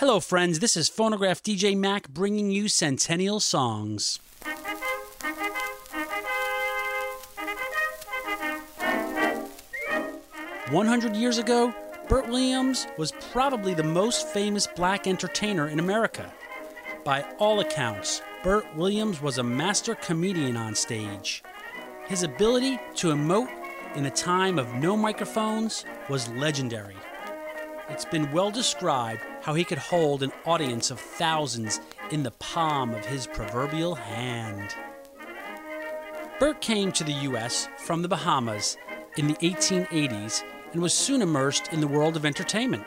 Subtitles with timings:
[0.00, 0.58] Hello, friends.
[0.58, 4.18] This is Phonograph DJ Mac bringing you Centennial Songs.
[10.68, 11.72] One hundred years ago,
[12.10, 16.30] Bert Williams was probably the most famous black entertainer in America.
[17.02, 21.42] By all accounts, Bert Williams was a master comedian on stage.
[22.06, 23.48] His ability to emote
[23.94, 26.96] in a time of no microphones was legendary.
[27.88, 31.80] It's been well described how he could hold an audience of thousands
[32.10, 34.74] in the palm of his proverbial hand.
[36.40, 37.68] Bert came to the U.S.
[37.78, 38.76] from the Bahamas
[39.16, 40.42] in the 1880s
[40.72, 42.84] and was soon immersed in the world of entertainment.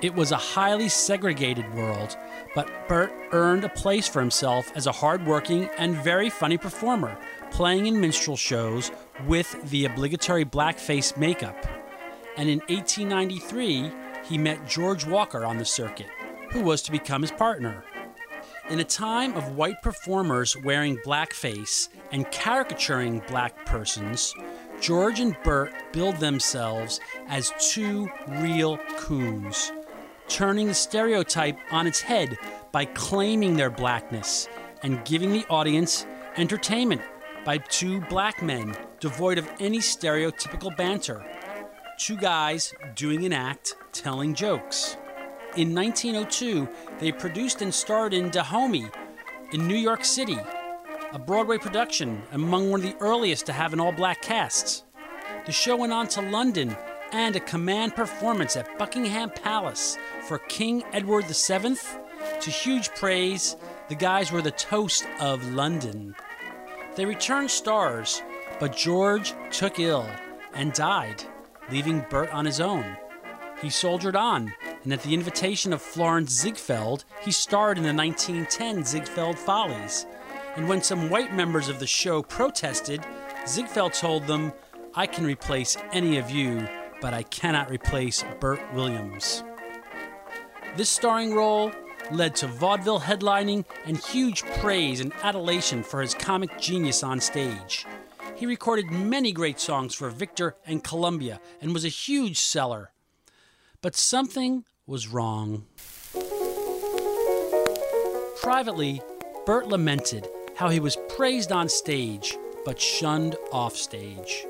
[0.00, 2.16] It was a highly segregated world,
[2.54, 7.18] but Bert earned a place for himself as a hardworking and very funny performer,
[7.50, 8.92] playing in minstrel shows
[9.26, 11.77] with the obligatory blackface makeup.
[12.38, 13.90] And in 1893,
[14.24, 16.06] he met George Walker on the circuit,
[16.52, 17.82] who was to become his partner.
[18.70, 24.32] In a time of white performers wearing blackface and caricaturing black persons,
[24.80, 29.72] George and Bert billed themselves as two real coons,
[30.28, 32.38] turning the stereotype on its head
[32.70, 34.48] by claiming their blackness
[34.84, 37.02] and giving the audience entertainment
[37.44, 41.24] by two black men devoid of any stereotypical banter.
[41.98, 44.96] Two guys doing an act, telling jokes.
[45.56, 46.68] In 1902,
[47.00, 48.86] they produced and starred in Dahomey
[49.52, 50.38] in New York City,
[51.12, 54.84] a Broadway production, among one of the earliest to have an all black cast.
[55.44, 56.76] The show went on to London
[57.10, 61.76] and a command performance at Buckingham Palace for King Edward VII.
[62.40, 63.56] To huge praise,
[63.88, 66.14] the guys were the toast of London.
[66.94, 68.22] They returned stars,
[68.60, 70.08] but George took ill
[70.54, 71.24] and died,
[71.70, 72.96] leaving Bert on his own.
[73.60, 74.52] He soldiered on,
[74.84, 80.06] and at the invitation of Florenz Ziegfeld, he starred in the 1910 Ziegfeld Follies.
[80.56, 83.04] And when some white members of the show protested,
[83.46, 84.52] Ziegfeld told them,
[84.94, 86.68] I can replace any of you,
[87.00, 89.42] but I cannot replace Bert Williams.
[90.76, 91.72] This starring role
[92.10, 97.86] led to vaudeville headlining and huge praise and adulation for his comic genius on stage.
[98.38, 102.92] He recorded many great songs for Victor and Columbia and was a huge seller.
[103.82, 105.66] But something was wrong.
[108.40, 109.02] Privately,
[109.44, 114.46] Bert lamented how he was praised on stage but shunned off stage.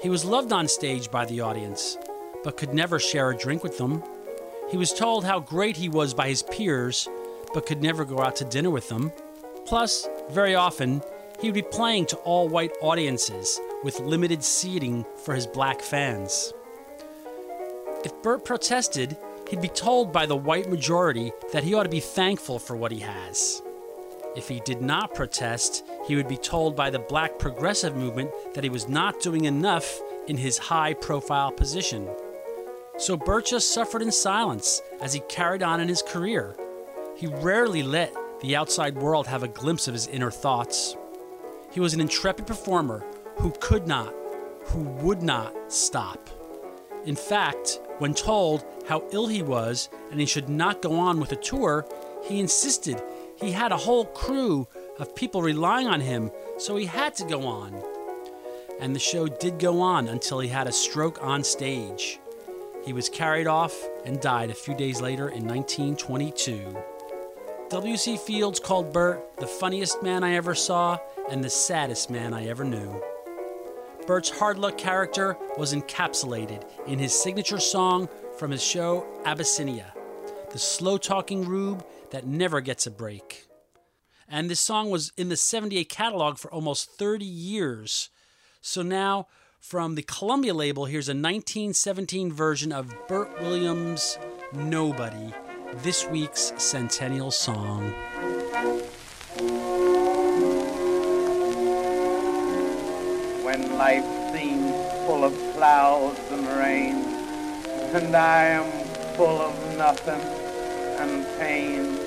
[0.00, 1.98] He was loved on stage by the audience,
[2.44, 4.04] but could never share a drink with them.
[4.70, 7.08] He was told how great he was by his peers,
[7.52, 9.10] but could never go out to dinner with them.
[9.66, 11.02] Plus, very often,
[11.40, 16.52] he would be playing to all white audiences with limited seating for his black fans.
[18.04, 19.16] If Bert protested,
[19.48, 22.92] he'd be told by the white majority that he ought to be thankful for what
[22.92, 23.62] he has.
[24.36, 28.62] If he did not protest, he would be told by the black progressive movement that
[28.62, 32.08] he was not doing enough in his high profile position.
[32.96, 36.54] So Bert just suffered in silence as he carried on in his career.
[37.16, 40.96] He rarely let the outside world have a glimpse of his inner thoughts.
[41.70, 43.04] He was an intrepid performer
[43.36, 44.14] who could not,
[44.66, 46.28] who would not stop.
[47.04, 51.30] In fact, when told how ill he was and he should not go on with
[51.30, 51.86] the tour,
[52.24, 53.02] he insisted
[53.36, 57.46] he had a whole crew of people relying on him, so he had to go
[57.46, 57.82] on.
[58.80, 62.18] And the show did go on until he had a stroke on stage.
[62.84, 66.76] He was carried off and died a few days later in 1922.
[67.70, 68.16] W.C.
[68.16, 70.98] Fields called Bert the funniest man I ever saw
[71.30, 73.00] and the saddest man I ever knew.
[74.08, 79.94] Bert's hard luck character was encapsulated in his signature song from his show Abyssinia,
[80.50, 83.46] the slow talking rube that never gets a break.
[84.28, 88.10] And this song was in the 78 catalog for almost 30 years.
[88.60, 89.28] So now,
[89.60, 94.18] from the Columbia label, here's a 1917 version of Bert Williams'
[94.52, 95.32] Nobody,
[95.76, 97.92] this week's centennial song.
[103.44, 104.74] When life seems
[105.06, 106.96] full of clouds and rain,
[107.94, 108.84] and I am
[109.16, 110.20] full of nothing
[111.00, 111.98] and pain,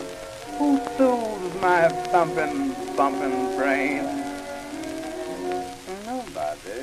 [0.57, 4.04] who soothes my thumping, bumping brain?
[6.06, 6.81] Nobody.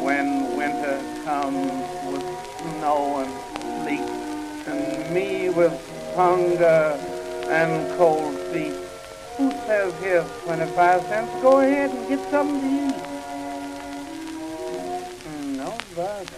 [0.00, 3.32] When winter comes with snow and
[3.82, 4.08] sleet,
[4.68, 5.74] and me with
[6.14, 6.98] hunger
[7.48, 8.74] and cold feet.
[9.36, 11.42] Who says here 25 cents?
[11.42, 12.94] Go ahead and get something to eat.
[15.56, 16.36] Nobody.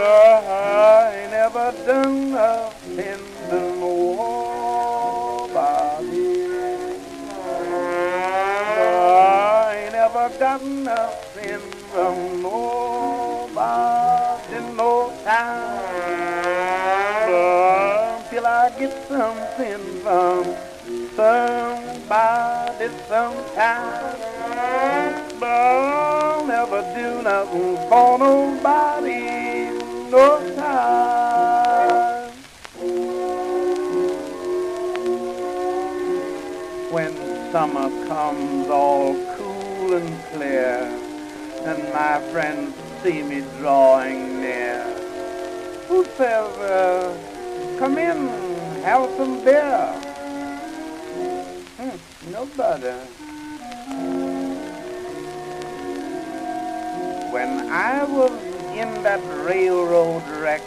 [0.00, 3.37] I ain't ever done nothing
[10.48, 11.60] never got nothing
[11.90, 13.58] from nobody
[14.76, 15.78] no time.
[18.18, 20.44] Until I get something from
[21.14, 24.16] somebody sometime.
[25.38, 29.20] But I'll never do nothing for nobody
[30.10, 32.32] no time.
[36.90, 37.12] When
[37.52, 40.82] summer comes all cool and clear,
[41.64, 44.82] and my friends see me drawing near,
[45.88, 48.28] who says, come in,
[48.82, 49.92] have some beer?
[51.78, 52.92] Hmm, nobody.
[57.32, 58.32] When I was
[58.74, 60.62] in that railroad wreck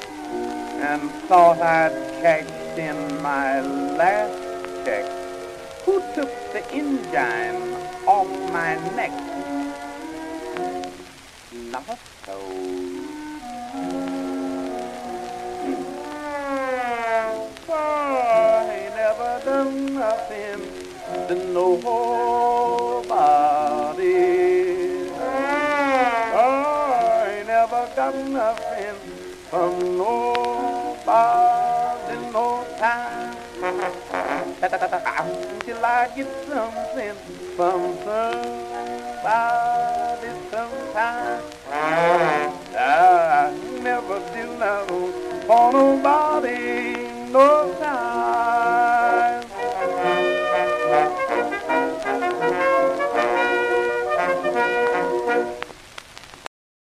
[0.82, 1.92] and thought I'd
[2.22, 5.21] cashed in my last check,
[5.86, 7.76] who took the engine
[8.06, 9.12] off my neck?
[11.72, 13.02] Not a soul.
[17.70, 20.62] I never done nothing
[21.28, 21.82] to nobody.
[26.34, 28.96] I never got nothing
[29.50, 30.72] from nobody
[32.32, 34.11] no time.
[34.62, 37.16] Till I get something
[37.56, 39.32] from somebody
[40.52, 41.42] sometime.
[41.72, 44.88] I never did love
[45.48, 46.71] for nobody.